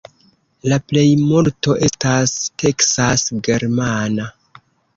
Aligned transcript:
La 0.71 0.77
plejmulto 0.91 1.75
estas 1.89 2.33
teksas-germana. 2.63 4.31